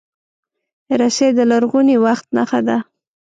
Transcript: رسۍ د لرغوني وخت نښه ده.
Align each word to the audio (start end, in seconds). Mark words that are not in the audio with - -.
رسۍ 0.99 1.29
د 1.37 1.39
لرغوني 1.51 1.95
وخت 2.05 2.25
نښه 2.35 2.59
ده. 2.67 2.77